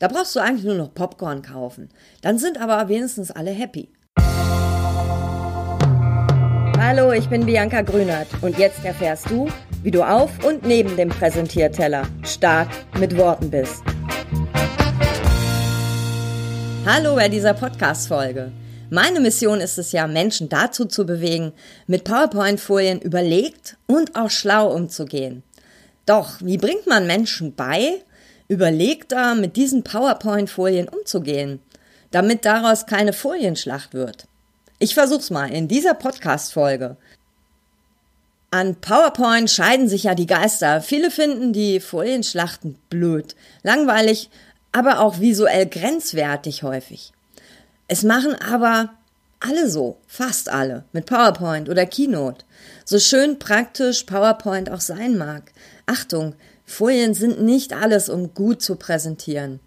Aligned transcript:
Da 0.00 0.08
brauchst 0.08 0.34
du 0.34 0.40
eigentlich 0.40 0.64
nur 0.64 0.76
noch 0.76 0.94
Popcorn 0.94 1.42
kaufen. 1.42 1.90
Dann 2.22 2.38
sind 2.38 2.58
aber 2.58 2.88
wenigstens 2.88 3.30
alle 3.30 3.50
happy. 3.50 3.90
Hallo, 6.78 7.12
ich 7.12 7.28
bin 7.28 7.44
Bianca 7.44 7.82
Grünert 7.82 8.28
und 8.40 8.56
jetzt 8.56 8.82
erfährst 8.82 9.28
du, 9.28 9.48
wie 9.82 9.90
du 9.90 10.02
auf 10.02 10.42
und 10.42 10.64
neben 10.64 10.96
dem 10.96 11.10
Präsentierteller 11.10 12.04
stark 12.22 12.70
mit 12.98 13.14
Worten 13.18 13.50
bist. 13.50 13.82
Hallo 16.86 17.14
bei 17.14 17.28
dieser 17.28 17.52
Podcast-Folge. 17.52 18.52
Meine 18.88 19.20
Mission 19.20 19.60
ist 19.60 19.76
es 19.76 19.92
ja, 19.92 20.06
Menschen 20.06 20.48
dazu 20.48 20.86
zu 20.86 21.04
bewegen, 21.04 21.52
mit 21.86 22.04
PowerPoint-Folien 22.04 23.02
überlegt 23.02 23.76
und 23.86 24.16
auch 24.16 24.30
schlau 24.30 24.74
umzugehen. 24.74 25.42
Doch, 26.06 26.40
wie 26.40 26.56
bringt 26.56 26.86
man 26.86 27.06
Menschen 27.06 27.54
bei, 27.54 28.00
überlegter 28.50 29.36
mit 29.36 29.54
diesen 29.54 29.84
PowerPoint-Folien 29.84 30.88
umzugehen, 30.88 31.60
damit 32.10 32.44
daraus 32.44 32.84
keine 32.84 33.12
Folienschlacht 33.12 33.94
wird? 33.94 34.26
Ich 34.80 34.94
versuch's 34.94 35.30
mal 35.30 35.52
in 35.52 35.68
dieser 35.68 35.94
Podcast-Folge. 35.94 36.96
An 38.50 38.74
PowerPoint 38.74 39.48
scheiden 39.48 39.88
sich 39.88 40.02
ja 40.02 40.16
die 40.16 40.26
Geister. 40.26 40.80
Viele 40.80 41.12
finden 41.12 41.52
die 41.52 41.78
Folienschlachten 41.78 42.76
blöd, 42.90 43.36
langweilig, 43.62 44.30
aber 44.72 44.98
auch 44.98 45.20
visuell 45.20 45.66
grenzwertig 45.66 46.64
häufig. 46.64 47.12
Es 47.86 48.02
machen 48.02 48.34
aber 48.34 48.90
alle 49.38 49.70
so, 49.70 49.98
fast 50.08 50.48
alle, 50.48 50.84
mit 50.92 51.06
PowerPoint 51.06 51.68
oder 51.68 51.86
Keynote. 51.86 52.44
So 52.84 52.98
schön 52.98 53.38
praktisch 53.38 54.02
PowerPoint 54.02 54.70
auch 54.70 54.80
sein 54.80 55.16
mag. 55.16 55.52
Achtung, 55.86 56.34
Folien 56.70 57.14
sind 57.14 57.42
nicht 57.42 57.72
alles, 57.72 58.08
um 58.08 58.32
gut 58.32 58.62
zu 58.62 58.76
präsentieren. 58.76 59.58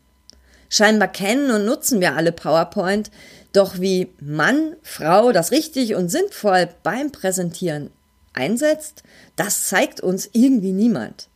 Scheinbar 0.70 1.10
kennen 1.10 1.52
und 1.52 1.66
nutzen 1.66 2.00
wir 2.00 2.16
alle 2.16 2.32
PowerPoint, 2.32 3.12
doch 3.52 3.82
wie 3.82 4.14
Mann, 4.22 4.78
Frau 4.82 5.34
das 5.34 5.52
richtig 5.52 5.96
und 5.96 6.08
sinnvoll 6.08 6.70
beim 6.82 7.12
Präsentieren 7.12 7.92
einsetzt, 8.32 9.04
das 9.36 9.68
zeigt 9.68 10.00
uns 10.00 10.30
irgendwie 10.32 10.72
niemand. 10.72 11.28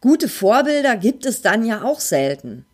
Gute 0.00 0.28
Vorbilder 0.28 0.96
gibt 0.96 1.26
es 1.26 1.42
dann 1.42 1.66
ja 1.66 1.82
auch 1.82 1.98
selten. 1.98 2.64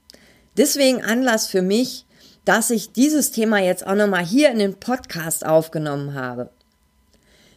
Deswegen 0.59 1.03
Anlass 1.03 1.47
für 1.47 1.63
mich, 1.63 2.05
dass 2.45 2.69
ich 2.69 2.93
dieses 2.93 3.31
Thema 3.31 3.61
jetzt 3.61 3.87
auch 3.87 3.95
nochmal 3.95 4.27
hier 4.27 4.51
in 4.51 4.59
den 4.59 4.75
Podcast 4.75 5.47
aufgenommen 5.47 6.13
habe. 6.13 6.51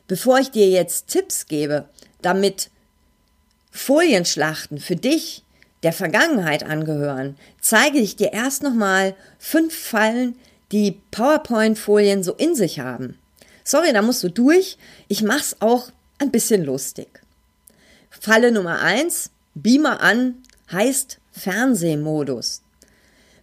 Bevor 0.07 0.39
ich 0.39 0.52
dir 0.52 0.69
jetzt 0.69 1.09
Tipps 1.09 1.47
gebe, 1.47 1.89
damit 2.22 2.72
Folienschlachten 3.78 4.80
für 4.80 4.95
dich 4.95 5.44
der 5.83 5.94
Vergangenheit 5.94 6.64
angehören, 6.64 7.38
zeige 7.61 8.00
ich 8.00 8.16
dir 8.16 8.34
erst 8.34 8.64
nochmal 8.64 9.16
fünf 9.38 9.78
Fallen, 9.78 10.36
die 10.72 11.00
PowerPoint-Folien 11.11 12.23
so 12.23 12.34
in 12.34 12.56
sich 12.56 12.80
haben. 12.80 13.17
Sorry, 13.64 13.94
da 13.94 14.02
musst 14.02 14.23
du 14.23 14.30
durch. 14.30 14.78
Ich 15.08 15.22
mach's 15.22 15.58
auch 15.59 15.92
ein 16.17 16.31
bisschen 16.31 16.66
lustig. 16.66 17.08
Falle 18.09 18.52
Nummer 18.52 18.81
eins: 18.81 19.30
Beamer 19.53 20.02
an 20.02 20.41
heißt 20.72 21.19
Fernsehmodus. 21.31 22.64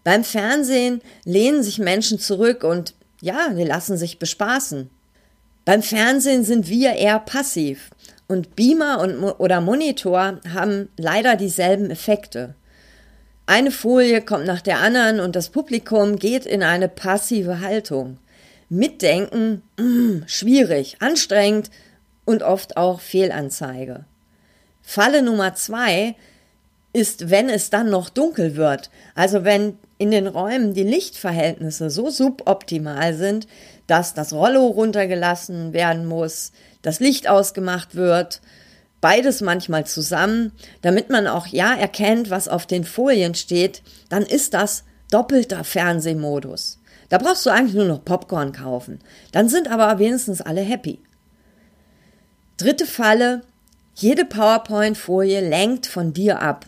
Beim 0.02 0.24
Fernsehen 0.24 1.00
lehnen 1.24 1.62
sich 1.62 1.78
Menschen 1.78 2.18
zurück 2.18 2.64
und 2.64 2.94
ja, 3.20 3.50
die 3.50 3.64
lassen 3.64 3.96
sich 3.96 4.18
bespaßen. 4.18 4.90
Beim 5.64 5.82
Fernsehen 5.82 6.44
sind 6.44 6.68
wir 6.68 6.94
eher 6.94 7.20
passiv 7.20 7.90
und 8.28 8.56
Beamer 8.56 9.00
und, 9.00 9.22
oder 9.22 9.60
Monitor 9.60 10.40
haben 10.52 10.88
leider 10.96 11.36
dieselben 11.36 11.90
Effekte. 11.90 12.54
Eine 13.46 13.70
Folie 13.70 14.22
kommt 14.22 14.46
nach 14.46 14.62
der 14.62 14.78
anderen 14.78 15.20
und 15.20 15.36
das 15.36 15.50
Publikum 15.50 16.16
geht 16.16 16.46
in 16.46 16.62
eine 16.62 16.88
passive 16.88 17.60
Haltung. 17.60 18.18
Mitdenken, 18.70 19.62
mh, 19.78 19.84
mm, 19.84 20.24
schwierig, 20.26 20.96
anstrengend 21.00 21.70
und 22.24 22.42
oft 22.42 22.76
auch 22.78 23.00
Fehlanzeige. 23.00 24.06
Falle 24.80 25.22
Nummer 25.22 25.54
zwei 25.54 26.14
ist, 26.94 27.28
wenn 27.28 27.50
es 27.50 27.70
dann 27.70 27.90
noch 27.90 28.08
dunkel 28.08 28.56
wird. 28.56 28.90
Also 29.14 29.44
wenn 29.44 29.78
in 29.98 30.10
den 30.10 30.26
Räumen 30.26 30.74
die 30.74 30.82
Lichtverhältnisse 30.82 31.90
so 31.90 32.08
suboptimal 32.08 33.14
sind, 33.14 33.46
dass 33.86 34.14
das 34.14 34.32
Rollo 34.32 34.66
runtergelassen 34.66 35.72
werden 35.72 36.06
muss, 36.06 36.52
das 36.84 37.00
Licht 37.00 37.28
ausgemacht 37.28 37.94
wird, 37.94 38.42
beides 39.00 39.40
manchmal 39.40 39.86
zusammen, 39.86 40.52
damit 40.82 41.10
man 41.10 41.26
auch 41.26 41.46
ja 41.46 41.74
erkennt, 41.74 42.30
was 42.30 42.46
auf 42.46 42.66
den 42.66 42.84
Folien 42.84 43.34
steht, 43.34 43.82
dann 44.10 44.22
ist 44.22 44.54
das 44.54 44.84
doppelter 45.10 45.64
Fernsehmodus. 45.64 46.78
Da 47.08 47.18
brauchst 47.18 47.44
du 47.46 47.50
eigentlich 47.50 47.74
nur 47.74 47.86
noch 47.86 48.04
Popcorn 48.04 48.52
kaufen. 48.52 49.00
Dann 49.32 49.48
sind 49.48 49.70
aber 49.70 49.98
wenigstens 49.98 50.40
alle 50.40 50.60
happy. 50.60 51.00
Dritte 52.56 52.86
Falle, 52.86 53.42
jede 53.94 54.24
PowerPoint-Folie 54.24 55.40
lenkt 55.48 55.86
von 55.86 56.12
dir 56.12 56.40
ab. 56.40 56.66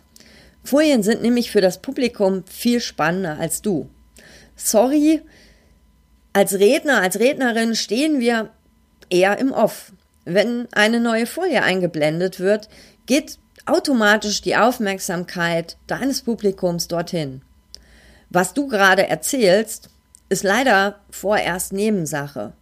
Folien 0.64 1.02
sind 1.02 1.22
nämlich 1.22 1.50
für 1.50 1.60
das 1.60 1.82
Publikum 1.82 2.44
viel 2.46 2.80
spannender 2.80 3.38
als 3.38 3.62
du. 3.62 3.90
Sorry, 4.56 5.22
als 6.32 6.54
Redner, 6.54 7.02
als 7.02 7.18
Rednerin 7.18 7.74
stehen 7.74 8.18
wir 8.20 8.50
eher 9.10 9.38
im 9.38 9.52
Off. 9.52 9.92
Wenn 10.26 10.66
eine 10.72 10.98
neue 10.98 11.24
Folie 11.24 11.62
eingeblendet 11.62 12.40
wird, 12.40 12.68
geht 13.06 13.38
automatisch 13.64 14.42
die 14.42 14.56
Aufmerksamkeit 14.56 15.76
deines 15.86 16.22
Publikums 16.22 16.88
dorthin. 16.88 17.42
Was 18.28 18.52
du 18.52 18.66
gerade 18.66 19.06
erzählst, 19.06 19.88
ist 20.28 20.42
leider 20.42 20.98
vorerst 21.10 21.72
Nebensache. 21.72 22.52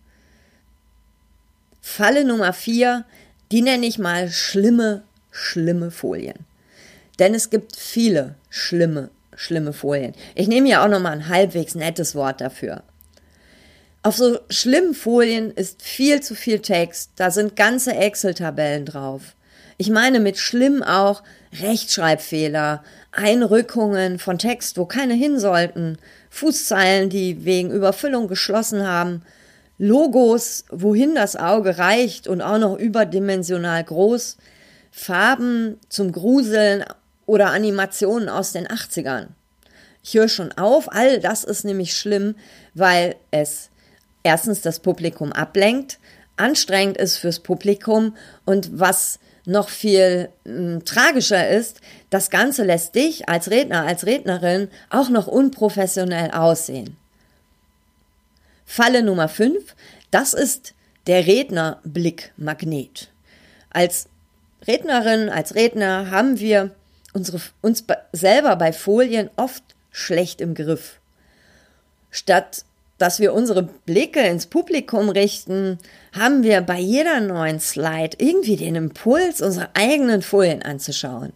Falle 1.81 2.27
Nummer 2.27 2.53
vier, 2.53 3.07
die 3.51 3.63
nenne 3.63 3.87
ich 3.87 3.99
mal 3.99 4.29
schlimme, 4.29 5.03
schlimme 5.31 5.91
Folien. 5.91 6.45
Denn 7.19 7.35
es 7.35 7.49
gibt 7.49 7.77
viele 7.77 8.35
schlimme, 8.51 9.09
schlimme 9.35 9.73
Folien. 9.73 10.13
Ich 10.35 10.49
nehme 10.49 10.69
ja 10.69 10.85
auch 10.85 10.89
nochmal 10.89 11.13
ein 11.13 11.29
halbwegs 11.29 11.75
nettes 11.75 12.15
Wort 12.15 12.43
dafür. 12.43 12.83
Auf 14.05 14.19
so 14.19 14.39
schlimmen 14.51 14.93
Folien 14.93 15.51
ist 15.51 15.81
viel 15.81 16.21
zu 16.21 16.35
viel 16.35 16.59
Text. 16.59 17.13
Da 17.17 17.31
sind 17.31 17.57
ganze 17.57 17.95
Excel-Tabellen 17.95 18.85
drauf. 18.85 19.35
Ich 19.79 19.89
meine 19.89 20.21
mit 20.21 20.37
schlimm 20.37 20.83
auch 20.83 21.23
Rechtschreibfehler, 21.59 22.85
Einrückungen 23.13 24.19
von 24.19 24.37
Text, 24.37 24.77
wo 24.77 24.85
keine 24.85 25.15
hin 25.15 25.39
sollten, 25.41 25.97
Fußzeilen, 26.29 27.09
die 27.09 27.47
wegen 27.47 27.71
Überfüllung 27.71 28.29
geschlossen 28.29 28.87
haben, 28.87 29.23
Logos, 29.79 30.67
wohin 30.69 31.15
das 31.15 31.35
Auge 31.35 31.79
reicht 31.79 32.29
und 32.29 32.43
auch 32.43 32.59
noch 32.59 32.79
überdimensional 32.79 33.83
groß, 33.83 34.37
Farben 34.91 35.81
zum 35.89 36.13
Gruseln 36.13 36.85
oder 37.25 37.53
Animationen 37.53 38.29
aus 38.29 38.53
den 38.53 38.69
80ern. 38.69 39.29
Ich 40.03 40.13
höre 40.13 40.29
schon 40.29 40.53
auf, 40.53 40.93
all 40.93 41.21
das 41.21 41.43
ist 41.43 41.65
nämlich 41.65 41.97
schlimm, 41.97 42.35
weil 42.75 43.17
es 43.31 43.71
erstens 44.25 44.61
das 44.61 44.81
Publikum 44.81 45.33
ablenkt, 45.33 46.01
anstrengend 46.37 46.97
ist 46.97 47.19
fürs 47.19 47.39
Publikum 47.39 48.17
und 48.45 48.81
was 48.81 49.21
noch 49.47 49.69
viel 49.69 50.31
m, 50.45 50.57
hm, 50.57 50.85
tragischer 50.85 51.49
ist, 51.49 51.81
das 52.11 52.31
Ganze 52.31 52.65
lässt 52.65 52.95
dich 52.95 53.29
als 53.29 53.51
Redner, 53.51 53.85
als 53.85 54.07
Rednerin 54.07 54.69
auch 54.91 55.11
noch 55.11 55.29
unprofessionell 55.29 56.33
aussehen. 56.33 56.97
Falle 58.65 59.03
Nummer 59.03 59.29
5, 59.29 59.77
das 60.11 60.33
ist 60.33 60.75
der 61.07 61.27
Rednerblickmagnet. 61.27 63.11
Als 63.71 64.09
Rednerin, 64.67 65.29
als 65.29 65.55
Redner 65.55 66.11
haben 66.11 66.41
wir 66.41 66.75
unsere, 67.13 67.41
uns 67.61 67.85
selber 68.13 68.57
bei 68.57 68.73
Folien 68.73 69.29
oft 69.37 69.63
schlecht 69.91 70.41
im 70.41 70.55
Griff. 70.55 70.99
Statt 72.11 72.65
dass 72.99 73.21
wir 73.21 73.35
unsere 73.35 73.63
Blicke 73.63 74.21
ins 74.21 74.47
Publikum 74.47 75.09
richten, 75.09 75.79
haben 76.13 76.43
wir 76.43 76.61
bei 76.61 76.79
jeder 76.79 77.21
neuen 77.21 77.61
Slide 77.61 78.17
irgendwie 78.19 78.57
den 78.57 78.77
Impuls, 78.77 79.41
unsere 79.41 79.69
eigenen 79.75 80.23
Folien 80.23 80.63
anzuschauen. 80.63 81.33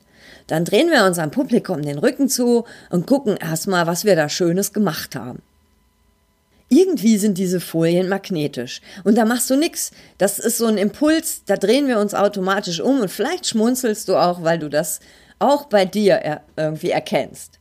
Dann 0.46 0.64
drehen 0.64 0.90
wir 0.90 1.04
unserem 1.04 1.30
Publikum 1.30 1.82
den 1.82 1.98
Rücken 1.98 2.28
zu 2.28 2.64
und 2.90 3.06
gucken 3.06 3.36
erstmal, 3.36 3.86
was 3.86 4.04
wir 4.04 4.16
da 4.16 4.28
Schönes 4.28 4.72
gemacht 4.72 5.14
haben. 5.14 5.42
Irgendwie 6.70 7.16
sind 7.16 7.38
diese 7.38 7.60
Folien 7.60 8.08
magnetisch. 8.08 8.82
Und 9.04 9.16
da 9.16 9.24
machst 9.24 9.48
du 9.48 9.56
nix. 9.56 9.90
Das 10.18 10.38
ist 10.38 10.58
so 10.58 10.66
ein 10.66 10.76
Impuls, 10.76 11.42
da 11.46 11.56
drehen 11.56 11.88
wir 11.88 11.98
uns 11.98 12.14
automatisch 12.14 12.80
um 12.80 13.00
und 13.00 13.10
vielleicht 13.10 13.46
schmunzelst 13.46 14.08
du 14.08 14.16
auch, 14.16 14.42
weil 14.42 14.58
du 14.58 14.68
das 14.68 15.00
auch 15.38 15.66
bei 15.66 15.84
dir 15.84 16.40
irgendwie 16.56 16.90
erkennst. 16.90 17.57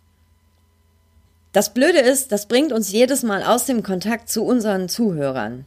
Das 1.58 1.74
Blöde 1.74 1.98
ist, 1.98 2.32
das 2.32 2.46
bringt 2.46 2.72
uns 2.72 2.92
jedes 2.92 3.24
Mal 3.24 3.42
aus 3.42 3.66
dem 3.66 3.82
Kontakt 3.82 4.30
zu 4.30 4.46
unseren 4.46 4.90
Zuhörern. 4.90 5.66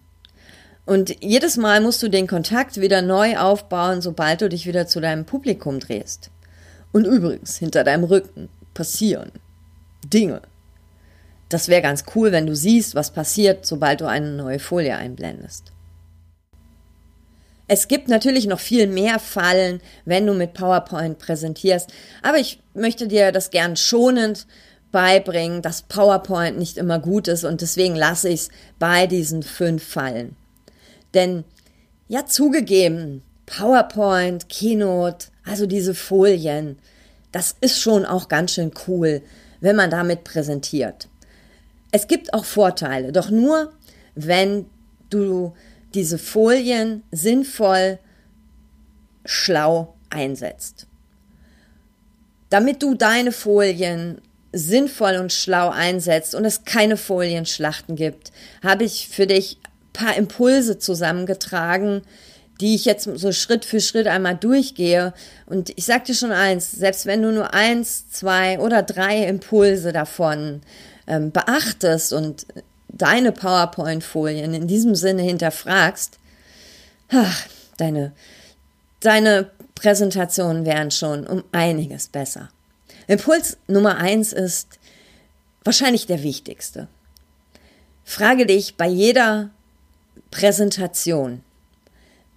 Und 0.86 1.16
jedes 1.20 1.56
Mal 1.56 1.80
musst 1.80 2.00
du 2.00 2.08
den 2.08 2.28
Kontakt 2.28 2.80
wieder 2.80 3.02
neu 3.02 3.36
aufbauen, 3.36 4.00
sobald 4.00 4.40
du 4.40 4.48
dich 4.48 4.68
wieder 4.68 4.86
zu 4.86 5.00
deinem 5.00 5.24
Publikum 5.24 5.80
drehst. 5.80 6.30
Und 6.92 7.08
übrigens, 7.08 7.56
hinter 7.56 7.82
deinem 7.82 8.04
Rücken 8.04 8.48
passieren. 8.72 9.32
Dinge. 10.04 10.42
Das 11.48 11.66
wäre 11.66 11.82
ganz 11.82 12.04
cool, 12.14 12.30
wenn 12.30 12.46
du 12.46 12.54
siehst, 12.54 12.94
was 12.94 13.10
passiert, 13.10 13.66
sobald 13.66 14.00
du 14.00 14.06
eine 14.06 14.30
neue 14.30 14.60
Folie 14.60 14.96
einblendest. 14.96 15.72
Es 17.66 17.88
gibt 17.88 18.06
natürlich 18.06 18.46
noch 18.46 18.60
viel 18.60 18.86
mehr 18.86 19.18
Fallen, 19.18 19.80
wenn 20.04 20.24
du 20.24 20.34
mit 20.34 20.54
PowerPoint 20.54 21.18
präsentierst, 21.18 21.92
aber 22.22 22.38
ich 22.38 22.62
möchte 22.74 23.08
dir 23.08 23.32
das 23.32 23.50
gern 23.50 23.74
schonend 23.74 24.46
beibringen, 24.92 25.62
dass 25.62 25.82
PowerPoint 25.82 26.58
nicht 26.58 26.76
immer 26.76 26.98
gut 26.98 27.28
ist 27.28 27.44
und 27.44 27.60
deswegen 27.60 27.94
lasse 27.94 28.28
ich 28.28 28.40
es 28.40 28.48
bei 28.78 29.06
diesen 29.06 29.42
fünf 29.42 29.84
Fallen. 29.84 30.36
Denn 31.14 31.44
ja, 32.08 32.26
zugegeben, 32.26 33.22
PowerPoint, 33.46 34.48
Keynote, 34.48 35.28
also 35.44 35.66
diese 35.66 35.94
Folien, 35.94 36.78
das 37.32 37.56
ist 37.60 37.80
schon 37.80 38.04
auch 38.04 38.28
ganz 38.28 38.54
schön 38.54 38.72
cool, 38.86 39.22
wenn 39.60 39.76
man 39.76 39.90
damit 39.90 40.24
präsentiert. 40.24 41.08
Es 41.92 42.06
gibt 42.06 42.34
auch 42.34 42.44
Vorteile, 42.44 43.12
doch 43.12 43.30
nur, 43.30 43.72
wenn 44.14 44.66
du 45.10 45.54
diese 45.94 46.18
Folien 46.18 47.02
sinnvoll, 47.10 47.98
schlau 49.24 49.94
einsetzt. 50.08 50.86
Damit 52.48 52.82
du 52.82 52.94
deine 52.94 53.32
Folien 53.32 54.20
sinnvoll 54.52 55.16
und 55.16 55.32
schlau 55.32 55.70
einsetzt 55.70 56.34
und 56.34 56.44
es 56.44 56.64
keine 56.64 56.96
Folienschlachten 56.96 57.96
gibt, 57.96 58.32
habe 58.62 58.84
ich 58.84 59.08
für 59.08 59.26
dich 59.26 59.58
paar 59.92 60.16
Impulse 60.16 60.78
zusammengetragen, 60.78 62.02
die 62.60 62.74
ich 62.74 62.84
jetzt 62.84 63.08
so 63.14 63.32
Schritt 63.32 63.64
für 63.64 63.80
Schritt 63.80 64.06
einmal 64.06 64.36
durchgehe. 64.36 65.14
Und 65.46 65.70
ich 65.76 65.86
sag 65.86 66.04
dir 66.04 66.14
schon 66.14 66.32
eins, 66.32 66.70
selbst 66.70 67.06
wenn 67.06 67.22
du 67.22 67.32
nur 67.32 67.54
eins, 67.54 68.10
zwei 68.10 68.58
oder 68.58 68.82
drei 68.82 69.24
Impulse 69.26 69.92
davon 69.92 70.60
ähm, 71.06 71.32
beachtest 71.32 72.12
und 72.12 72.46
deine 72.88 73.32
PowerPoint-Folien 73.32 74.52
in 74.52 74.66
diesem 74.66 74.94
Sinne 74.94 75.22
hinterfragst, 75.22 76.18
ach, 77.08 77.46
deine, 77.78 78.12
deine 79.00 79.50
Präsentationen 79.74 80.66
wären 80.66 80.90
schon 80.90 81.26
um 81.26 81.44
einiges 81.52 82.08
besser. 82.08 82.50
Impuls 83.10 83.56
Nummer 83.66 83.96
eins 83.96 84.32
ist 84.32 84.78
wahrscheinlich 85.64 86.06
der 86.06 86.22
wichtigste. 86.22 86.86
Frage 88.04 88.46
dich 88.46 88.76
bei 88.76 88.86
jeder 88.86 89.50
Präsentation, 90.30 91.42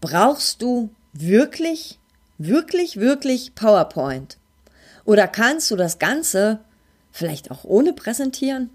brauchst 0.02 0.64
du 0.64 0.90
wirklich, 1.14 2.00
wirklich, 2.40 2.98
wirklich 2.98 3.54
PowerPoint? 3.54 4.40
Oder 5.06 5.28
kannst 5.28 5.70
du 5.70 5.76
das 5.76 6.00
Ganze 6.00 6.62
vielleicht 7.12 7.52
auch 7.52 7.66
ohne 7.66 7.94
präsentieren? 7.94 8.72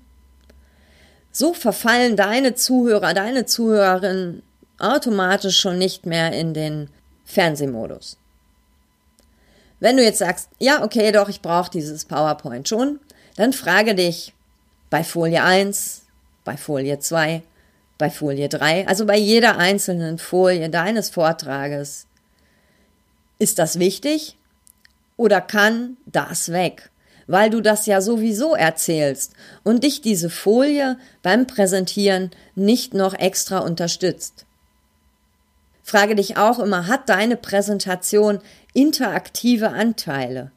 So 1.32 1.52
verfallen 1.52 2.14
deine 2.14 2.54
Zuhörer, 2.54 3.12
deine 3.12 3.44
Zuhörerinnen 3.44 4.44
automatisch 4.78 5.58
schon 5.58 5.78
nicht 5.78 6.06
mehr 6.06 6.32
in 6.32 6.54
den 6.54 6.90
Fernsehmodus. 7.24 8.18
Wenn 9.80 9.96
du 9.96 10.02
jetzt 10.02 10.18
sagst, 10.18 10.48
ja, 10.58 10.82
okay, 10.82 11.12
doch, 11.12 11.28
ich 11.28 11.40
brauche 11.40 11.70
dieses 11.70 12.04
PowerPoint 12.04 12.68
schon, 12.68 13.00
dann 13.36 13.52
frage 13.52 13.94
dich 13.94 14.34
bei 14.90 15.04
Folie 15.04 15.42
1, 15.42 16.02
bei 16.44 16.56
Folie 16.56 16.98
2, 16.98 17.42
bei 17.96 18.10
Folie 18.10 18.48
3, 18.48 18.88
also 18.88 19.06
bei 19.06 19.16
jeder 19.16 19.58
einzelnen 19.58 20.18
Folie 20.18 20.68
deines 20.70 21.10
Vortrages, 21.10 22.06
ist 23.38 23.58
das 23.58 23.78
wichtig 23.78 24.36
oder 25.16 25.40
kann 25.40 25.96
das 26.06 26.50
weg? 26.52 26.90
weil 27.28 27.50
du 27.50 27.60
das 27.60 27.86
ja 27.86 28.00
sowieso 28.00 28.56
erzählst 28.56 29.34
und 29.62 29.84
dich 29.84 30.00
diese 30.00 30.30
Folie 30.30 30.98
beim 31.22 31.46
Präsentieren 31.46 32.30
nicht 32.56 32.94
noch 32.94 33.14
extra 33.14 33.58
unterstützt. 33.58 34.46
Frage 35.88 36.14
dich 36.14 36.36
auch 36.36 36.58
immer, 36.58 36.86
hat 36.86 37.08
deine 37.08 37.38
Präsentation 37.38 38.40
interaktive 38.74 39.70
Anteile? 39.70 40.52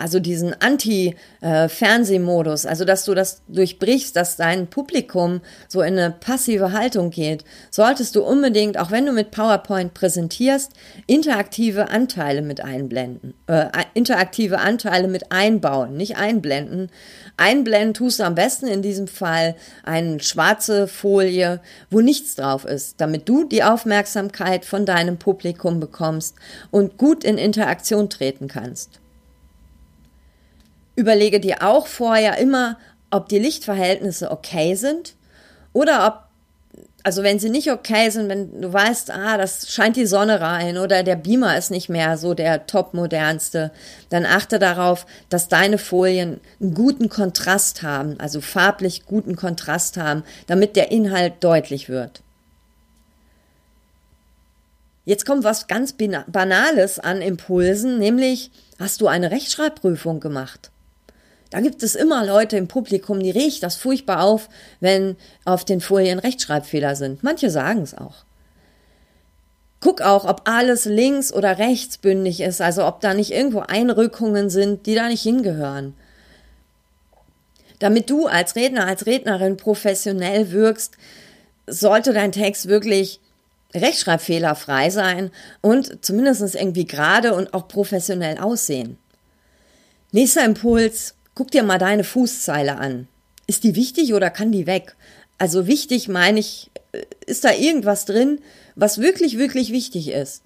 Also 0.00 0.18
diesen 0.18 0.54
Anti-Fernsehmodus, 0.60 2.66
also 2.66 2.84
dass 2.84 3.04
du 3.04 3.14
das 3.14 3.42
durchbrichst, 3.48 4.16
dass 4.16 4.36
dein 4.36 4.68
Publikum 4.68 5.42
so 5.68 5.82
in 5.82 5.98
eine 5.98 6.10
passive 6.10 6.72
Haltung 6.72 7.10
geht, 7.10 7.44
solltest 7.70 8.16
du 8.16 8.22
unbedingt, 8.22 8.78
auch 8.78 8.90
wenn 8.90 9.04
du 9.04 9.12
mit 9.12 9.30
PowerPoint 9.30 9.92
präsentierst, 9.92 10.72
interaktive 11.06 11.90
Anteile 11.90 12.42
mit 12.42 12.62
einblenden, 12.62 13.34
äh, 13.46 13.66
interaktive 13.94 14.58
Anteile 14.58 15.06
mit 15.06 15.32
einbauen, 15.32 15.96
nicht 15.96 16.16
einblenden. 16.16 16.90
Einblenden 17.36 17.94
tust 17.94 18.20
du 18.20 18.24
am 18.24 18.34
besten 18.34 18.66
in 18.66 18.82
diesem 18.82 19.06
Fall 19.06 19.54
eine 19.84 20.20
schwarze 20.20 20.88
Folie, 20.88 21.60
wo 21.90 22.00
nichts 22.00 22.36
drauf 22.36 22.64
ist, 22.64 23.00
damit 23.00 23.28
du 23.28 23.44
die 23.44 23.62
Aufmerksamkeit 23.62 24.64
von 24.64 24.86
deinem 24.86 25.18
Publikum 25.18 25.78
bekommst 25.78 26.36
und 26.70 26.96
gut 26.96 27.24
in 27.24 27.36
Interaktion 27.36 28.08
treten 28.08 28.48
kannst. 28.48 28.99
Überlege 30.96 31.40
dir 31.40 31.62
auch 31.62 31.86
vorher 31.86 32.38
immer, 32.38 32.78
ob 33.10 33.28
die 33.28 33.38
Lichtverhältnisse 33.38 34.30
okay 34.30 34.74
sind 34.74 35.14
oder 35.72 36.06
ob, 36.06 36.84
also 37.02 37.22
wenn 37.22 37.38
sie 37.38 37.50
nicht 37.50 37.70
okay 37.70 38.10
sind, 38.10 38.28
wenn 38.28 38.60
du 38.60 38.72
weißt, 38.72 39.10
ah, 39.10 39.36
das 39.38 39.72
scheint 39.72 39.96
die 39.96 40.06
Sonne 40.06 40.40
rein 40.40 40.78
oder 40.78 41.02
der 41.02 41.16
Beamer 41.16 41.56
ist 41.56 41.70
nicht 41.70 41.88
mehr 41.88 42.18
so 42.18 42.34
der 42.34 42.66
topmodernste, 42.66 43.72
dann 44.10 44.26
achte 44.26 44.58
darauf, 44.58 45.06
dass 45.28 45.48
deine 45.48 45.78
Folien 45.78 46.40
einen 46.60 46.74
guten 46.74 47.08
Kontrast 47.08 47.82
haben, 47.82 48.18
also 48.20 48.40
farblich 48.40 49.06
guten 49.06 49.36
Kontrast 49.36 49.96
haben, 49.96 50.24
damit 50.46 50.76
der 50.76 50.90
Inhalt 50.90 51.34
deutlich 51.40 51.88
wird. 51.88 52.22
Jetzt 55.06 55.26
kommt 55.26 55.44
was 55.44 55.66
ganz 55.66 55.94
Banales 56.28 56.98
an 56.98 57.22
Impulsen, 57.22 57.98
nämlich 57.98 58.50
hast 58.78 59.00
du 59.00 59.08
eine 59.08 59.30
Rechtschreibprüfung 59.30 60.20
gemacht? 60.20 60.70
Da 61.50 61.60
gibt 61.60 61.82
es 61.82 61.96
immer 61.96 62.24
Leute 62.24 62.56
im 62.56 62.68
Publikum, 62.68 63.20
die 63.20 63.32
riecht 63.32 63.62
das 63.64 63.74
furchtbar 63.74 64.22
auf, 64.22 64.48
wenn 64.78 65.16
auf 65.44 65.64
den 65.64 65.80
Folien 65.80 66.20
Rechtschreibfehler 66.20 66.94
sind. 66.94 67.24
Manche 67.24 67.50
sagen 67.50 67.82
es 67.82 67.96
auch. 67.96 68.24
Guck 69.80 70.02
auch, 70.02 70.24
ob 70.24 70.42
alles 70.44 70.84
links 70.84 71.32
oder 71.32 71.58
rechtsbündig 71.58 72.40
ist, 72.40 72.60
also 72.60 72.86
ob 72.86 73.00
da 73.00 73.14
nicht 73.14 73.32
irgendwo 73.32 73.60
Einrückungen 73.60 74.48
sind, 74.50 74.86
die 74.86 74.94
da 74.94 75.08
nicht 75.08 75.22
hingehören. 75.22 75.94
Damit 77.80 78.10
du 78.10 78.26
als 78.26 78.56
Redner, 78.56 78.86
als 78.86 79.06
Rednerin 79.06 79.56
professionell 79.56 80.52
wirkst, 80.52 80.96
sollte 81.66 82.12
dein 82.12 82.30
Text 82.30 82.68
wirklich 82.68 83.20
rechtschreibfehlerfrei 83.74 84.90
sein 84.90 85.30
und 85.62 86.04
zumindest 86.04 86.54
irgendwie 86.54 86.84
gerade 86.84 87.34
und 87.34 87.54
auch 87.54 87.68
professionell 87.68 88.38
aussehen. 88.38 88.98
Nächster 90.12 90.44
Impuls, 90.44 91.14
Guck 91.40 91.52
dir 91.52 91.62
mal 91.62 91.78
deine 91.78 92.04
Fußzeile 92.04 92.76
an. 92.76 93.08
Ist 93.46 93.64
die 93.64 93.74
wichtig 93.74 94.12
oder 94.12 94.28
kann 94.28 94.52
die 94.52 94.66
weg? 94.66 94.94
Also 95.38 95.66
wichtig 95.66 96.06
meine 96.06 96.38
ich, 96.38 96.70
äh, 96.92 97.00
ist 97.24 97.44
da 97.44 97.54
irgendwas 97.54 98.04
drin, 98.04 98.40
was 98.74 98.98
wirklich, 98.98 99.38
wirklich 99.38 99.72
wichtig 99.72 100.10
ist? 100.10 100.42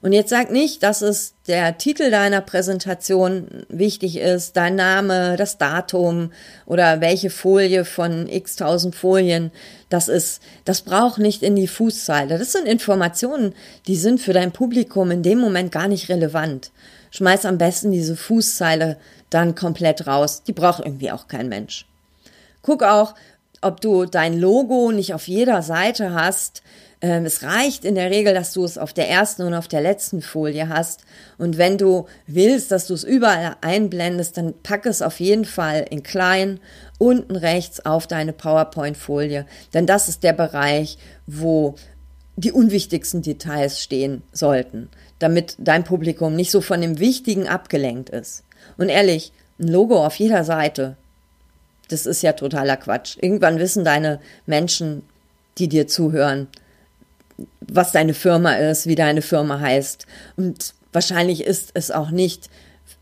Und 0.00 0.14
jetzt 0.14 0.30
sag 0.30 0.50
nicht, 0.50 0.82
dass 0.82 1.02
es 1.02 1.34
der 1.48 1.76
Titel 1.76 2.10
deiner 2.10 2.40
Präsentation 2.40 3.66
wichtig 3.68 4.16
ist, 4.16 4.56
dein 4.56 4.74
Name, 4.74 5.36
das 5.36 5.58
Datum 5.58 6.32
oder 6.64 7.02
welche 7.02 7.28
Folie 7.28 7.84
von 7.84 8.26
x 8.26 8.56
tausend 8.56 8.94
Folien 8.96 9.50
das 9.90 10.08
ist. 10.08 10.40
Das 10.64 10.80
braucht 10.80 11.18
nicht 11.18 11.42
in 11.42 11.56
die 11.56 11.68
Fußzeile. 11.68 12.38
Das 12.38 12.52
sind 12.52 12.66
Informationen, 12.66 13.54
die 13.86 13.96
sind 13.96 14.18
für 14.18 14.32
dein 14.32 14.52
Publikum 14.52 15.10
in 15.10 15.22
dem 15.22 15.40
Moment 15.40 15.72
gar 15.72 15.88
nicht 15.88 16.08
relevant. 16.08 16.70
Schmeiß 17.10 17.44
am 17.44 17.58
besten 17.58 17.90
diese 17.90 18.16
Fußzeile 18.16 18.96
dann 19.30 19.54
komplett 19.54 20.06
raus. 20.06 20.42
Die 20.46 20.52
braucht 20.52 20.84
irgendwie 20.84 21.10
auch 21.10 21.28
kein 21.28 21.48
Mensch. 21.48 21.86
Guck 22.62 22.82
auch, 22.82 23.14
ob 23.60 23.80
du 23.80 24.04
dein 24.04 24.38
Logo 24.38 24.92
nicht 24.92 25.14
auf 25.14 25.28
jeder 25.28 25.62
Seite 25.62 26.14
hast. 26.14 26.62
Ähm, 27.00 27.24
es 27.26 27.42
reicht 27.42 27.84
in 27.84 27.94
der 27.94 28.10
Regel, 28.10 28.34
dass 28.34 28.52
du 28.52 28.64
es 28.64 28.76
auf 28.76 28.92
der 28.92 29.08
ersten 29.08 29.42
und 29.42 29.54
auf 29.54 29.68
der 29.68 29.80
letzten 29.80 30.20
Folie 30.20 30.68
hast. 30.68 31.02
Und 31.38 31.58
wenn 31.58 31.78
du 31.78 32.06
willst, 32.26 32.70
dass 32.70 32.86
du 32.86 32.94
es 32.94 33.04
überall 33.04 33.56
einblendest, 33.60 34.36
dann 34.36 34.54
pack 34.62 34.86
es 34.86 35.02
auf 35.02 35.20
jeden 35.20 35.44
Fall 35.44 35.86
in 35.90 36.02
klein 36.02 36.60
unten 36.98 37.36
rechts 37.36 37.84
auf 37.86 38.06
deine 38.08 38.32
PowerPoint-Folie. 38.32 39.46
Denn 39.74 39.86
das 39.86 40.08
ist 40.08 40.24
der 40.24 40.32
Bereich, 40.32 40.98
wo 41.26 41.76
die 42.38 42.52
unwichtigsten 42.52 43.20
Details 43.20 43.82
stehen 43.82 44.22
sollten, 44.32 44.88
damit 45.18 45.56
dein 45.58 45.82
Publikum 45.82 46.36
nicht 46.36 46.52
so 46.52 46.60
von 46.60 46.80
dem 46.80 47.00
Wichtigen 47.00 47.48
abgelenkt 47.48 48.10
ist. 48.10 48.44
Und 48.76 48.90
ehrlich, 48.90 49.32
ein 49.58 49.66
Logo 49.66 50.06
auf 50.06 50.14
jeder 50.14 50.44
Seite, 50.44 50.96
das 51.88 52.06
ist 52.06 52.22
ja 52.22 52.32
totaler 52.34 52.76
Quatsch. 52.76 53.16
Irgendwann 53.20 53.58
wissen 53.58 53.84
deine 53.84 54.20
Menschen, 54.46 55.02
die 55.58 55.68
dir 55.68 55.88
zuhören, 55.88 56.46
was 57.60 57.90
deine 57.90 58.14
Firma 58.14 58.52
ist, 58.54 58.86
wie 58.86 58.94
deine 58.94 59.22
Firma 59.22 59.58
heißt. 59.58 60.06
Und 60.36 60.74
wahrscheinlich 60.92 61.42
ist 61.42 61.70
es 61.74 61.90
auch 61.90 62.10
nicht 62.10 62.50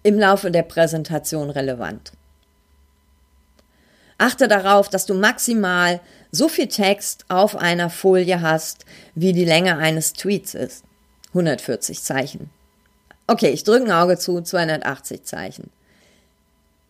im 0.02 0.19
Laufe 0.19 0.50
der 0.50 0.62
Präsentation 0.62 1.50
relevant. 1.50 2.12
Achte 4.16 4.49
darauf, 4.49 4.88
dass 4.88 5.05
du 5.05 5.12
maximal 5.12 6.00
so 6.30 6.49
viel 6.49 6.68
Text 6.68 7.25
auf 7.28 7.56
einer 7.56 7.90
Folie 7.90 8.40
hast, 8.40 8.85
wie 9.14 9.33
die 9.33 9.45
Länge 9.45 9.78
eines 9.78 10.12
Tweets 10.12 10.54
ist. 10.54 10.85
140 11.28 12.02
Zeichen. 12.02 12.50
Okay, 13.26 13.50
ich 13.50 13.64
drücke 13.64 13.87
ein 13.87 13.92
Auge 13.92 14.18
zu, 14.18 14.40
280 14.40 15.25
Zeichen. 15.25 15.71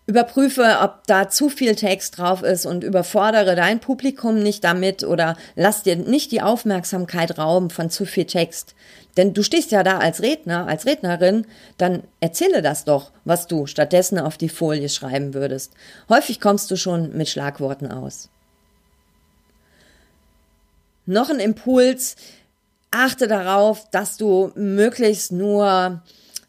Überprüfe, 0.08 0.78
ob 0.82 1.04
da 1.08 1.28
zu 1.28 1.48
viel 1.48 1.74
Text 1.74 2.18
drauf 2.18 2.44
ist 2.44 2.64
und 2.64 2.84
überfordere 2.84 3.56
dein 3.56 3.80
Publikum 3.80 4.40
nicht 4.40 4.62
damit 4.62 5.02
oder 5.02 5.36
lass 5.56 5.82
dir 5.82 5.96
nicht 5.96 6.30
die 6.30 6.42
Aufmerksamkeit 6.42 7.38
rauben 7.38 7.70
von 7.70 7.90
zu 7.90 8.06
viel 8.06 8.26
Text. 8.26 8.76
Denn 9.16 9.34
du 9.34 9.42
stehst 9.42 9.72
ja 9.72 9.82
da 9.82 9.98
als 9.98 10.22
Redner, 10.22 10.68
als 10.68 10.86
Rednerin, 10.86 11.46
dann 11.76 12.04
erzähle 12.20 12.62
das 12.62 12.84
doch, 12.84 13.10
was 13.24 13.48
du 13.48 13.66
stattdessen 13.66 14.20
auf 14.20 14.36
die 14.36 14.48
Folie 14.48 14.88
schreiben 14.88 15.34
würdest. 15.34 15.72
Häufig 16.08 16.40
kommst 16.40 16.70
du 16.70 16.76
schon 16.76 17.16
mit 17.16 17.28
Schlagworten 17.28 17.90
aus. 17.90 18.28
Noch 21.06 21.30
ein 21.30 21.40
Impuls, 21.40 22.16
achte 22.90 23.28
darauf, 23.28 23.88
dass 23.90 24.16
du 24.16 24.52
möglichst 24.54 25.32
nur 25.32 26.02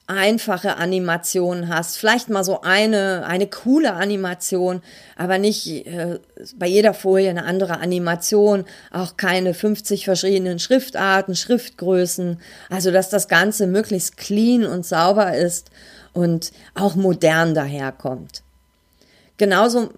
einfache 0.08 0.78
Animationen 0.78 1.68
hast, 1.68 1.98
vielleicht 1.98 2.30
mal 2.30 2.46
so 2.46 2.62
eine, 2.62 3.26
eine 3.28 3.48
coole 3.48 3.94
Animation, 3.94 4.82
aber 5.18 5.38
nicht 5.38 5.86
äh, 5.86 6.20
bei 6.56 6.66
jeder 6.66 6.94
Folie 6.94 7.30
eine 7.30 7.44
andere 7.44 7.80
Animation, 7.80 8.64
auch 8.92 9.18
keine 9.18 9.54
50 9.54 10.06
verschiedenen 10.06 10.60
Schriftarten, 10.60 11.36
Schriftgrößen, 11.36 12.40
also 12.70 12.92
dass 12.92 13.10
das 13.10 13.28
Ganze 13.28 13.68
möglichst 13.68 14.16
clean 14.16 14.66
und 14.66 14.86
sauber 14.86 15.36
ist 15.36 15.72
und 16.14 16.54
auch 16.74 16.96
modern 16.96 17.54
daherkommt. 17.54 18.44
Genauso 19.36 19.90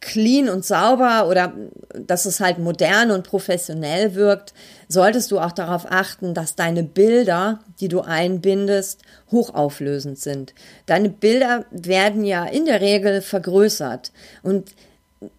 clean 0.00 0.48
und 0.48 0.64
sauber 0.64 1.28
oder 1.28 1.52
dass 1.94 2.24
es 2.24 2.40
halt 2.40 2.58
modern 2.58 3.10
und 3.10 3.26
professionell 3.26 4.14
wirkt, 4.14 4.54
solltest 4.88 5.30
du 5.30 5.38
auch 5.38 5.52
darauf 5.52 5.90
achten, 5.90 6.34
dass 6.34 6.56
deine 6.56 6.82
Bilder, 6.82 7.60
die 7.80 7.88
du 7.88 8.00
einbindest, 8.00 9.02
hochauflösend 9.30 10.18
sind. 10.18 10.54
Deine 10.86 11.10
Bilder 11.10 11.66
werden 11.70 12.24
ja 12.24 12.44
in 12.44 12.64
der 12.64 12.80
Regel 12.80 13.20
vergrößert 13.20 14.12
und 14.42 14.72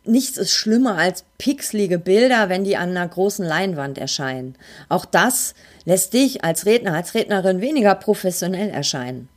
nichts 0.04 0.38
ist 0.38 0.52
schlimmer 0.52 0.98
als 0.98 1.26
pixelige 1.38 1.98
Bilder, 1.98 2.50
wenn 2.50 2.64
die 2.64 2.78
an 2.78 2.92
einer 2.92 3.08
großen 3.08 3.46
Leinwand 3.46 3.98
erscheinen. 3.98 4.56
Auch 4.90 5.06
das 5.06 5.56
lässt 5.86 6.14
dich 6.14 6.44
als 6.44 6.66
Redner, 6.66 6.94
als 6.94 7.16
Rednerin 7.16 7.62
weniger 7.62 7.96
professionell 7.96 8.70
erscheinen. 8.70 9.28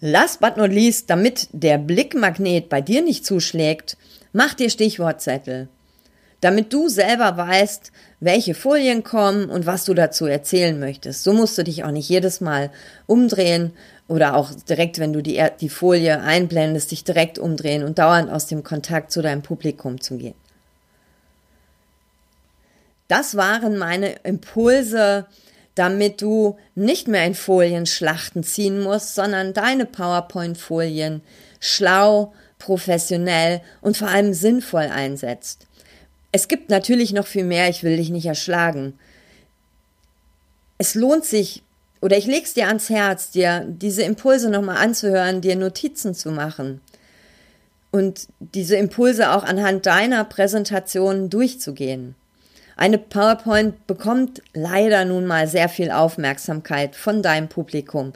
Last 0.00 0.40
but 0.40 0.56
not 0.56 0.70
least, 0.70 1.08
damit 1.08 1.48
der 1.52 1.78
Blickmagnet 1.78 2.68
bei 2.68 2.80
dir 2.80 3.02
nicht 3.02 3.24
zuschlägt, 3.24 3.96
mach 4.32 4.54
dir 4.54 4.68
Stichwortzettel. 4.68 5.68
Damit 6.42 6.72
du 6.72 6.88
selber 6.88 7.36
weißt, 7.38 7.92
welche 8.20 8.54
Folien 8.54 9.02
kommen 9.02 9.48
und 9.48 9.64
was 9.64 9.84
du 9.84 9.94
dazu 9.94 10.26
erzählen 10.26 10.78
möchtest. 10.78 11.24
So 11.24 11.32
musst 11.32 11.56
du 11.56 11.64
dich 11.64 11.82
auch 11.84 11.90
nicht 11.90 12.08
jedes 12.10 12.42
Mal 12.42 12.70
umdrehen 13.06 13.72
oder 14.06 14.36
auch 14.36 14.52
direkt, 14.68 14.98
wenn 14.98 15.14
du 15.14 15.22
die, 15.22 15.42
die 15.60 15.70
Folie 15.70 16.20
einblendest, 16.20 16.90
dich 16.90 17.04
direkt 17.04 17.38
umdrehen 17.38 17.82
und 17.82 17.98
dauernd 17.98 18.30
aus 18.30 18.46
dem 18.46 18.62
Kontakt 18.62 19.10
zu 19.10 19.22
deinem 19.22 19.42
Publikum 19.42 20.00
zu 20.00 20.18
gehen. 20.18 20.34
Das 23.08 23.36
waren 23.36 23.78
meine 23.78 24.12
Impulse 24.24 25.26
damit 25.76 26.22
du 26.22 26.56
nicht 26.74 27.06
mehr 27.06 27.24
in 27.24 27.34
Folienschlachten 27.34 28.42
ziehen 28.42 28.80
musst, 28.80 29.14
sondern 29.14 29.52
deine 29.52 29.86
PowerPoint-Folien 29.86 31.20
schlau, 31.60 32.32
professionell 32.58 33.60
und 33.82 33.96
vor 33.96 34.08
allem 34.08 34.34
sinnvoll 34.34 34.88
einsetzt. 34.92 35.66
Es 36.32 36.48
gibt 36.48 36.70
natürlich 36.70 37.12
noch 37.12 37.26
viel 37.26 37.44
mehr, 37.44 37.68
ich 37.68 37.84
will 37.84 37.96
dich 37.96 38.10
nicht 38.10 38.26
erschlagen. 38.26 38.98
Es 40.78 40.94
lohnt 40.94 41.24
sich, 41.24 41.62
oder 42.00 42.16
ich 42.16 42.26
leg's 42.26 42.54
dir 42.54 42.68
ans 42.68 42.90
Herz, 42.90 43.30
dir 43.30 43.64
diese 43.66 44.02
Impulse 44.02 44.50
nochmal 44.50 44.78
anzuhören, 44.78 45.40
dir 45.40 45.56
Notizen 45.56 46.14
zu 46.14 46.30
machen 46.30 46.80
und 47.90 48.28
diese 48.38 48.76
Impulse 48.76 49.30
auch 49.30 49.44
anhand 49.44 49.86
deiner 49.86 50.24
Präsentation 50.24 51.28
durchzugehen. 51.30 52.14
Eine 52.76 52.98
PowerPoint 52.98 53.86
bekommt 53.86 54.42
leider 54.52 55.06
nun 55.06 55.26
mal 55.26 55.48
sehr 55.48 55.70
viel 55.70 55.90
Aufmerksamkeit 55.90 56.94
von 56.94 57.22
deinem 57.22 57.48
Publikum. 57.48 58.12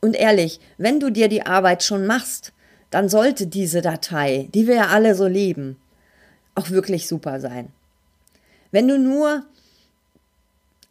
Und 0.00 0.16
ehrlich, 0.16 0.60
wenn 0.78 0.98
du 0.98 1.10
dir 1.10 1.28
die 1.28 1.46
Arbeit 1.46 1.84
schon 1.84 2.06
machst, 2.06 2.52
dann 2.90 3.08
sollte 3.08 3.46
diese 3.46 3.82
Datei, 3.82 4.48
die 4.52 4.66
wir 4.66 4.74
ja 4.74 4.86
alle 4.88 5.14
so 5.14 5.26
lieben, 5.26 5.76
auch 6.56 6.70
wirklich 6.70 7.06
super 7.06 7.40
sein. 7.40 7.68
Wenn 8.72 8.88
du 8.88 8.98
nur 8.98 9.44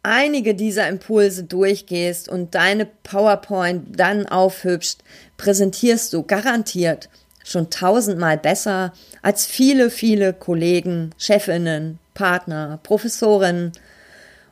einige 0.02 0.54
dieser 0.54 0.88
Impulse 0.88 1.44
durchgehst 1.44 2.28
und 2.28 2.54
deine 2.54 2.86
PowerPoint 2.86 4.00
dann 4.00 4.26
aufhübschst, 4.26 5.04
präsentierst 5.36 6.12
du 6.14 6.22
garantiert 6.22 7.10
schon 7.44 7.70
tausendmal 7.70 8.38
besser 8.38 8.92
als 9.22 9.46
viele, 9.46 9.90
viele 9.90 10.32
Kollegen, 10.32 11.10
Chefinnen, 11.18 11.98
Partner, 12.14 12.78
Professorin 12.82 13.72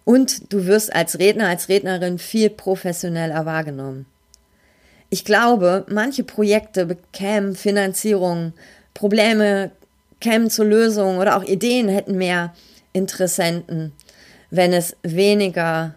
und 0.05 0.53
du 0.53 0.67
wirst 0.67 0.95
als 0.95 1.19
Redner, 1.19 1.49
als 1.49 1.69
Rednerin 1.69 2.19
viel 2.19 2.51
professioneller 2.51 3.45
wahrgenommen. 3.45 4.07
Ich 5.11 5.25
glaube, 5.25 5.87
manche 5.89 6.25
Projekte 6.25 6.87
bekämen 6.87 7.55
Finanzierung, 7.55 8.53
Probleme 8.95 9.71
kämen 10.21 10.51
zur 10.51 10.67
Lösung 10.67 11.19
oder 11.19 11.37
auch 11.37 11.45
Ideen 11.45 11.89
hätten 11.89 12.17
mehr 12.17 12.55
Interessenten, 12.93 13.93
wenn 14.51 14.73
es 14.73 14.97
weniger 15.03 15.95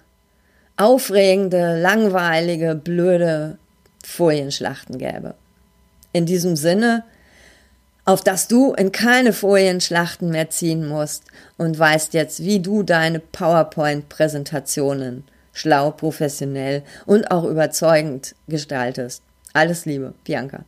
aufregende, 0.77 1.79
langweilige, 1.79 2.75
blöde 2.75 3.57
Folienschlachten 4.03 4.97
gäbe. 4.97 5.35
In 6.13 6.25
diesem 6.25 6.55
Sinne, 6.55 7.03
auf 8.05 8.23
dass 8.23 8.47
du 8.47 8.73
in 8.73 8.91
keine 8.91 9.33
Folienschlachten 9.33 10.29
mehr 10.29 10.49
ziehen 10.49 10.87
musst 10.87 11.23
und 11.57 11.77
weißt 11.77 12.13
jetzt, 12.13 12.43
wie 12.43 12.59
du 12.59 12.83
deine 12.83 13.19
PowerPoint-Präsentationen 13.19 15.23
schlau, 15.53 15.91
professionell 15.91 16.83
und 17.05 17.29
auch 17.29 17.43
überzeugend 17.43 18.35
gestaltest. 18.47 19.21
Alles 19.53 19.85
Liebe, 19.85 20.13
Bianca. 20.23 20.63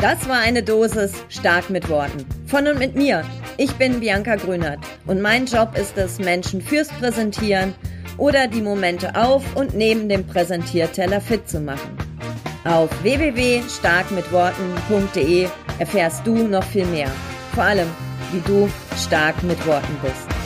Das 0.00 0.28
war 0.28 0.38
eine 0.38 0.62
Dosis 0.62 1.12
stark 1.28 1.70
mit 1.70 1.88
Worten. 1.88 2.24
Von 2.46 2.68
und 2.68 2.78
mit 2.78 2.94
mir. 2.94 3.24
Ich 3.56 3.72
bin 3.72 3.98
Bianca 3.98 4.36
Grünert 4.36 4.78
und 5.06 5.20
mein 5.20 5.46
Job 5.46 5.76
ist 5.76 5.98
es, 5.98 6.20
Menschen 6.20 6.60
fürs 6.60 6.88
Präsentieren 6.88 7.74
oder 8.18 8.48
die 8.48 8.60
Momente 8.60 9.14
auf 9.14 9.56
und 9.56 9.74
neben 9.74 10.08
dem 10.08 10.26
Präsentierteller 10.26 11.20
fit 11.20 11.48
zu 11.48 11.60
machen. 11.60 11.96
Auf 12.64 12.90
www.starkmitworten.de 13.02 15.48
erfährst 15.78 16.26
du 16.26 16.48
noch 16.48 16.64
viel 16.64 16.86
mehr. 16.86 17.10
Vor 17.54 17.62
allem, 17.64 17.88
wie 18.32 18.40
du 18.40 18.68
stark 18.96 19.42
mit 19.42 19.66
Worten 19.66 19.96
bist. 20.02 20.37